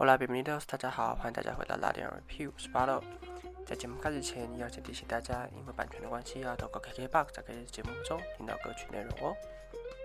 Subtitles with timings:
[0.00, 3.04] Hola, bienvenidos，大家好，欢迎大家回到拉丁 Review，我是巴乐。
[3.66, 9.36] 在节目开始前，要先提醒大家，因为版权的关系，要透过 KKBOX 在可以节目中听到歌曲内容哦。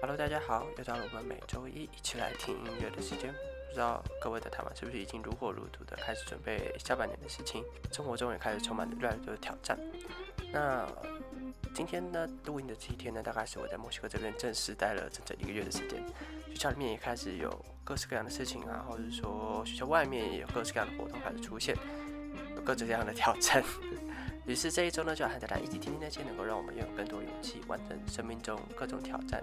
[0.00, 3.32] Hello，大家好，又到了我们每周一一起来听音乐的时间。
[3.32, 7.64] 不知道各位在台湾是不是已经如火如荼的开始准备下半年的事情？
[7.90, 9.76] 生活中也开始充满着越来越多的挑战。
[10.52, 10.86] 那
[11.74, 16.02] 今天呢，录音的这一天呢，大概是我在墨西哥这边正式待了整整一个月的时间。
[16.48, 21.76] 学校里面也开始有各式各样的事情啊，或者说学校外面也有各式各样的活动开始出现，
[22.56, 23.62] 有各式各样的挑战。
[24.46, 29.42] 于是这一周呢，就要和大家一起听听那些能够让我们拥有更多勇气，完成生命中各种挑战，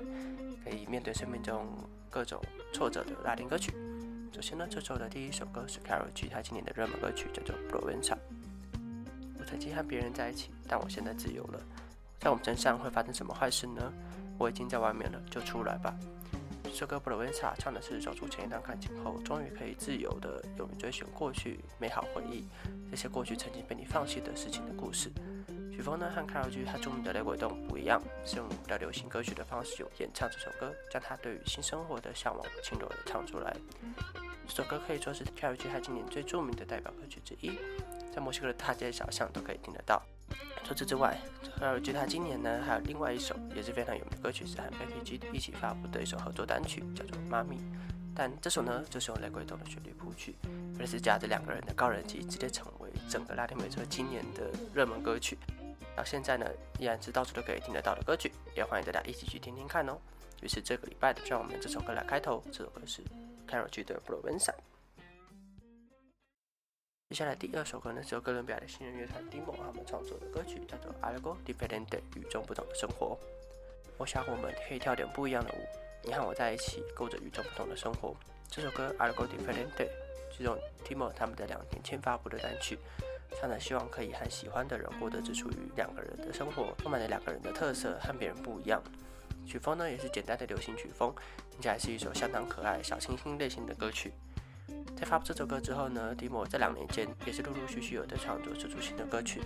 [0.63, 1.65] 可以面对生命中
[2.09, 2.41] 各种
[2.73, 3.71] 挫折的拉丁歌曲。
[4.33, 8.17] 首先呢，这周的第一首歌是 Carol G 他今年的热门歌曲，叫做《p r o v e n c a
[9.39, 11.61] 我曾经和别人在一起，但我现在自由了。
[12.19, 13.93] 在我们身上会发生什么坏事呢？
[14.37, 15.95] 我已经在外面了，就出来吧。
[16.63, 22.45] 这首歌《p r o v e n c a 唱的是走出前一段感情后，终于可以自由的勇于追寻过去美好回忆，
[22.91, 25.11] 这些过去曾经被你放弃的事情的故事。
[25.71, 33.55] 曲风呢和 Carol G 他著名的雷鬼动不一样，是用比较流行歌曲的方式用演唱这首歌，将他对于新生活的向往轻柔的唱出来。
[34.47, 37.57] 这首歌可以说是 Carol G 他今年最著名的代表歌曲之一，
[38.13, 40.01] 在墨西哥的大街小巷都可以听得到。
[40.67, 41.17] 除此之外
[41.61, 47.55] ，Carol G 他今年呢还有另外一首也是非常有名的歌曲，是和 Becky G 一起发布的一首合作单曲，叫做《妈咪》。
[48.13, 50.35] 但这首呢就是用雷鬼动的旋律谱曲，
[50.77, 55.37] 而是加着两个人的高人气，直接成为整个拉丁美洲今年的热门歌曲。
[55.95, 56.45] 到现在呢，
[56.79, 59.97] 依然是到处都可以听得到的歌曲，也欢迎大家一起去听听看哦。
[60.41, 62.43] 于是这个礼拜的，就让我们这首歌来开头。
[62.51, 63.01] 这首歌是
[63.47, 64.55] Carol G 的《p r o v e n c a
[67.09, 71.85] 接下来第二首歌呢，是由哥伦比亚的新人乐团 Dimo 他们创作的歌曲，叫做《Algo Diferente》，
[72.17, 73.17] 与众不同的生活。
[73.97, 75.65] 我想我们可以跳点不一样的舞，
[76.03, 78.13] 你和我在一起，过着与众不同的生活。
[78.49, 79.87] 这首歌《Algo Diferente》
[80.35, 82.77] 是用 Dimo 他们在两年前发布的单曲。
[83.39, 88.83] 唱的希望可以和喜欢的人过得只属于两个人的生活，充满了两个人的特色，和别人不一样。
[89.45, 91.15] 曲风呢也是简单的流行曲风，
[91.51, 94.11] 听起来是一首相当可爱、小清新类型的歌曲。
[94.95, 99.41] 在发布这首歌之后呢，迪莫在两年间也是陆陆续续有在创作出新的歌曲，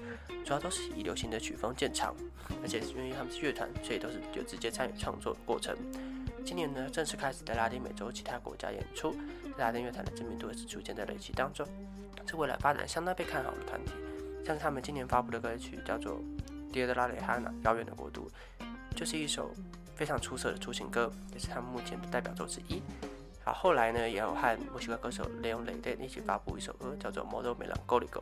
[0.46, 2.16] 主要都是以流行的曲风见长，
[2.62, 5.76] 而且因为他们是乐团，所以都是就直接参与创作的过程。
[6.46, 9.16] 今年呢正式开始在拉丁美洲其他国家演出，
[9.58, 11.68] 拉丁乐团的知名度也是逐渐在累积当中。
[12.28, 13.92] 是未来发展相当被看好的团体，
[14.46, 16.22] 像是他们今年发布的歌曲叫做
[16.74, 18.32] 《Dia de la Lejana》遥远的国度，
[18.96, 19.52] 就是一首
[19.96, 22.82] 非常出色的抒情歌，也是他们目前的代表作之一。
[23.44, 28.22] 好，后来呢，也有和墨西哥歌手雷昂雷德一起发布一首歌，叫做《Modo Melancolico》，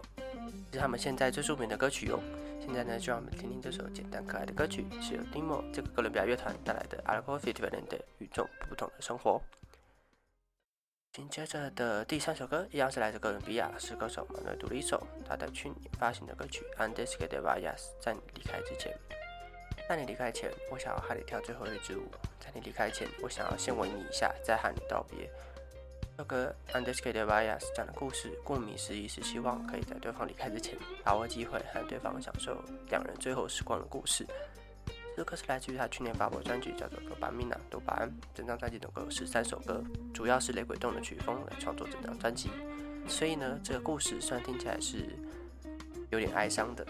[0.72, 2.20] 是他们现在最著名的歌曲哟。
[2.62, 9.42] 现在呢，就让我们听听这首简单可爱的歌曲，是由 Dimo 这个哥伦比亚乐团带来的《Algo Diferente》与众不同的生活。
[11.12, 17.76] 紧接着的第三首歌一样是来自哥伦比亚，是歌手马内杜里索，他的去年发行的歌曲《Antes que te vayas》。
[18.00, 18.96] 在你离开之前，
[19.90, 22.06] 在你离开前，我想要和你跳最后一支舞。
[22.50, 25.30] 在你离开前，我想要先吻你一下，再和你道别。
[26.18, 32.58] 这歌《Andes que te vayas》讲的故事，顾名思义是希望可以在对方离开之前，把握机会和对方享受
[32.90, 34.26] 两人最后时光的故事。
[35.16, 38.12] 这首歌是来自于他去年发布的专辑，叫做《多巴米娜》多巴胺。
[38.34, 42.50] 整张专辑总共有十三首歌，主要是雷鬼动的曲风来创作整张专辑。
[43.08, 45.10] 所以呢，这个故事虽然听起来是
[46.10, 46.86] 有点哀伤的，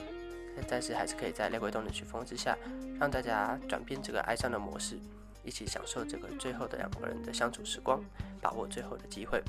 [0.70, 2.58] 但是还是可以在雷鬼动的曲风之下，
[3.00, 4.98] 让大家转变这个哀伤的模式，
[5.50, 8.00] 一起享受这个最后的两个人的相处时光，
[8.40, 9.44] 把握最后的机会。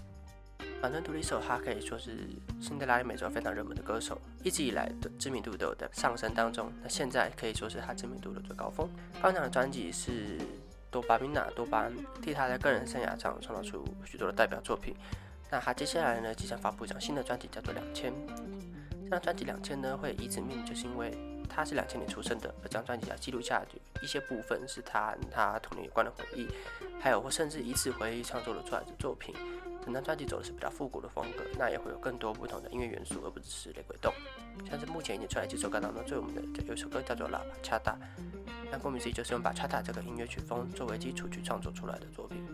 [0.81, 2.27] 反正独立手，他可以说是
[2.59, 6.73] 新的拉美洲非常热门的歌手，一直以来的知名度都有在上升当中。
[6.83, 8.89] 那现在可以说是他知名度的最高峰。
[9.21, 10.39] 刚讲的专辑是
[10.91, 14.97] 多巴米娜多巴胺，替他在个人生涯上创造出许多的代表作品。
[15.51, 18.11] 那他接下来呢即将发布一张新的专辑，叫做《两千》。
[19.11, 21.13] 那专辑《两千》呢会以此命名，就是因为
[21.49, 23.61] 他是两千年出生的，而这张专辑要记录下
[24.01, 26.47] 一些部分是他他童年有关的回忆，
[27.01, 29.35] 还有或甚至以此回忆创作了出来的作品。
[29.85, 34.13] 整张专辑走的是比较复古的风格，那也会有更多不同的音乐元素，而不只是雷鬼动。
[34.69, 37.99] 像是目前已经出来几首歌当中最有名的，有一首歌叫做《喇叭恰达》，
[38.71, 42.47] 那顾名思义就是用把恰达这个音乐曲风作为基础去创作出来的作品。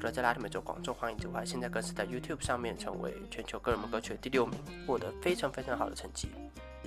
[0.00, 6.30] 除了在拉丁美洲广受欢迎之外，现在更是在 YouTube 上面成为全球个人歌曲的第六名，获得非常非常好的成绩。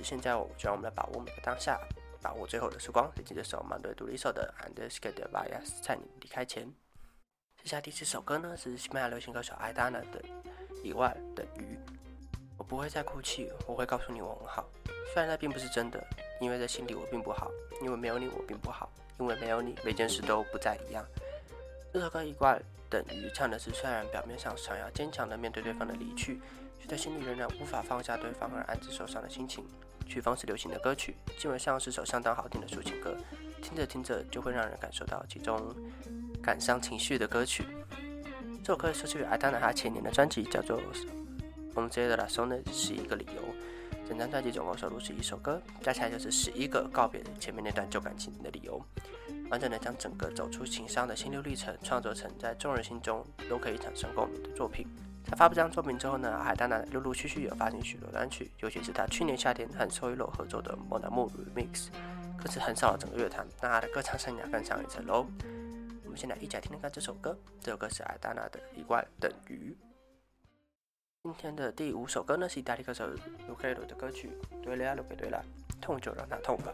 [0.02, 1.78] 现在我就让我们来把握每个当下，
[2.20, 6.68] 把握最后的时光，以及这首马对独立手的《And Skate v i a s 在你离开前。
[7.62, 10.20] 接下来第四首歌呢，是西班牙流行歌手艾达娜的
[10.82, 11.78] 《以外的鱼》。
[12.58, 14.68] 我不会再哭泣，我会告诉你我很好，
[15.12, 16.04] 虽然那并不是真的，
[16.40, 17.48] 因为在心里我并不好，
[17.80, 18.90] 因为没有你我并不好，
[19.20, 21.06] 因为没有你每件事都不再一样。
[21.94, 22.60] 这首歌《以外
[22.90, 26.40] 等于唱的是虽然表面上想要坚强的面对对方的离去，
[26.80, 29.64] 却在心里仍然无法放下对方而暗自受伤的心情。
[30.04, 33.16] 曲风是流行的歌曲，基本上是首相当好听的抒情歌，
[33.62, 35.72] 听着听着就会让人感受到其中
[36.42, 37.64] 感伤情绪的歌曲。
[38.64, 40.82] 这首歌是出于艾达娜她前年的专辑，叫做
[41.76, 43.42] 《On the La s o n 十一个理由。
[44.08, 48.84] 整张专辑总共收录十一首歌，加起来就是十一个告别前面那段旧感情的理由。
[49.54, 54.84] 完整的将整个走出情伤的心路历程创作成在众人心中都可以产生共鸣的作品。
[55.24, 61.86] 在发布这张作品之后呢，海丹娜陆陆续续有发行许多单曲，尤其是他去年夏天和 Solo 合作的《莫纳木 Remix》，
[62.36, 65.24] 更是横扫了整个乐坛，让他的歌唱生涯更上一层楼。
[66.02, 69.72] 我们现在一起来听听看这首歌，这首歌是海丹娜的《一万等于》。
[71.22, 73.08] 今天的第五首歌呢，是意大利歌手
[73.48, 74.32] Luciano 的歌曲
[74.64, 75.40] 《对了，对对了，
[75.80, 76.72] 痛就让它痛吧》。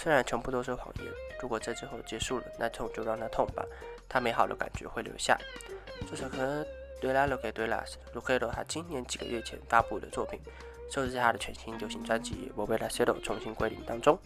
[0.00, 1.06] 虽然全部都是谎言，
[1.40, 3.64] 如果这之后结束了，那痛就让它痛吧，
[4.08, 5.36] 它美好的感觉会留下。
[6.08, 6.64] 这首歌。
[7.00, 10.40] 对啦，Look at 对啦，Luciano 他今年几个月前发布的作品，
[10.90, 14.18] 收录在他的全新流行专辑《我为了 Settle》重新归零当中。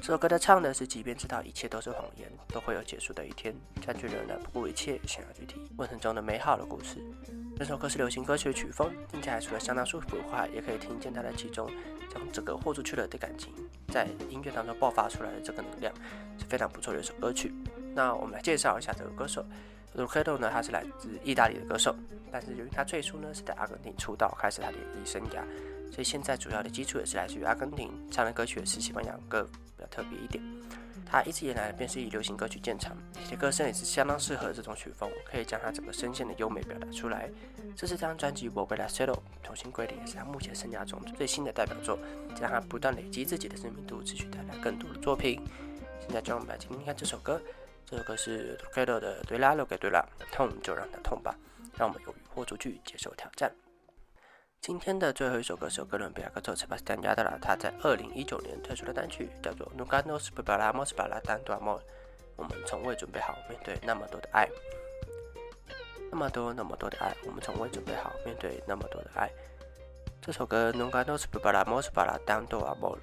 [0.00, 3.54] 这首歌他唱的是，即便知道一切都是谎言，都会有结束的一天，
[3.86, 6.98] 但却仍然不顾一切想要去听过程中的美好的故事。
[7.60, 11.70] 这首歌是流行歌曲的曲风，听起来除了相当舒服的话，也可以听见他在其中
[12.08, 13.52] 将整个豁出去了的感情，
[13.88, 15.92] 在音乐当中爆发出来的这个能量，
[16.38, 17.52] 是非常不错的一首歌曲。
[17.94, 19.44] 那我们来介绍一下这个歌手。
[19.94, 21.94] ，Lucido 呢，他是来自意大利的歌手，
[22.32, 25.44] 但是由于他最初呢是在阿根廷出道，开始他的演艺生涯，
[25.92, 29.42] 所以现在主要的基础也是来自于阿根廷，唱的歌曲也是西班牙歌
[29.76, 30.42] 比较特别一点。
[31.10, 32.96] 他一直以来便是以流行歌曲见长，
[33.28, 37.28] 且歌声也是相当适合这种曲风，可以将他整个声线的优美表达出来。
[37.76, 41.98] 这是张专辑《我为了 Settle》重新归零，也是他目前生涯中最新的代表作，
[42.40, 45.42] 让他不断累积自己的知名度，持续带来更多的作品。
[46.00, 47.42] 现在就让我们来听听看这首歌。
[47.84, 51.34] 这首歌是 Luciano 的，对啦留给对啦，痛就让它痛吧，
[51.76, 53.52] 让我们勇于豁出去接受挑战。
[54.60, 61.80] 今天的最后一首歌是哥伦比亚歌手 Sebastian y a d a 他在二零一九年推出的单曲叫做 Nunca nos preparamos para tanto amor，
[62.36, 64.46] 我们从未准备好面对那么多的爱，
[66.10, 69.30] 那么多那么多的爱，我们从未准备好面对那么多的爱。
[70.20, 72.98] 这首歌 Nunca nos preparamos para tanto amor。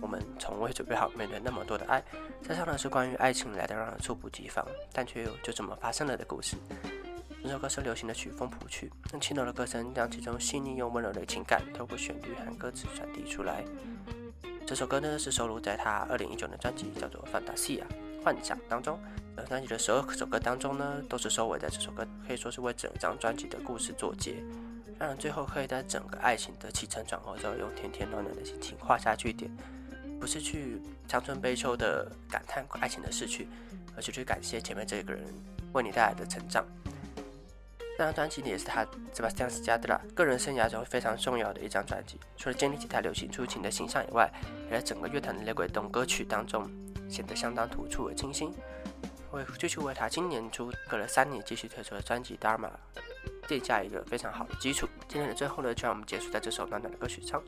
[0.00, 2.00] 我们从未准备好面对那么多的爱，
[2.40, 6.56] 这唱的是关于爱情来的让人猝不及防，但却又就这么发生了的故事。
[7.44, 13.62] 这首歌是流行的曲风谱曲，用轻柔的歌声将其中细腻又温柔的情感透过旋律和歌词传递出来。
[14.66, 17.82] 这首歌呢是收录在他二零一九年专辑叫做《Fantasia》
[18.24, 18.98] 幻想当中。
[19.36, 24.42] 而专辑的十二首歌当中呢，都是收尾在这首歌，可以说是为整张专辑的故事作结，
[24.98, 29.54] 让人最后可以在整个爱情的起承转合之后，用甜甜暖暖的心情画下句点。
[30.18, 33.46] 不是去伤春悲秋的感叹爱情的逝去，
[33.94, 35.22] 而是去感谢前面这个人
[35.74, 36.64] 为你带来的成长。
[37.96, 42.18] 这张专辑也是他 Sebastian s a d a 个人生涯中非常重要的一张专辑。
[42.36, 44.28] 除了建立起他流行抒情的形象以外，
[44.64, 46.68] 也在整个乐坛的雷鬼动歌曲当中
[47.08, 48.52] 显得相当突出而清新，
[49.30, 52.68] 为继续为他今年初隔了三年继续推出的专辑《Dharma》
[53.48, 54.88] 奠下一个非常好的基础。
[55.06, 57.40] 今天的最后呢，就让我们结束在这首暖暖的歌曲上。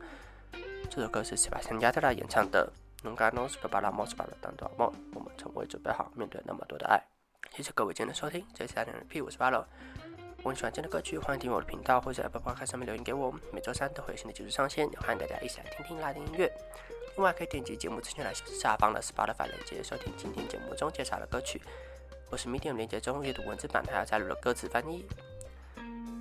[0.89, 2.71] 这首歌是斯巴森加特拉演唱的
[3.05, 7.03] 《Nunca nos preparamos para tanto amor》，我们从未准备好面对那么多的爱。
[7.53, 9.67] 谢谢各位今天的收听，这里是大连 P，我是巴罗。
[10.37, 13.33] 如果你喜欢今天的歌曲，欢迎订阅我的频道，或者在 Apple Podcast 上面留言给我。
[13.51, 16.51] 每周三都会有新的节目上线，欢迎大家一起来听听拉丁音乐。
[17.15, 21.61] 另外，可以点击节目资讯栏下方的 Spotify 链接，收听今天节目中介绍的歌曲。
[22.29, 25.05] 我是 Medium 链接中阅读文字版，还要加入了歌词翻译。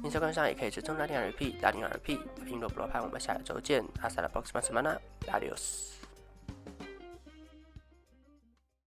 [0.03, 6.06] 新车观上也可以追踪拉丁 RP，拉丁 RP，英罗布罗派，我们下周见，阿萨拉 box 马斯曼纳，Adios。